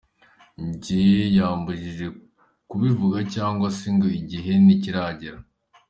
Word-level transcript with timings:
Ngo 0.65 0.97
yambujije 1.37 2.05
kubivuga 2.69 3.19
cyangwa 3.33 3.67
se 3.77 3.87
ngo 3.95 4.07
igihe 4.19 4.51
ntikiragera. 4.63 5.39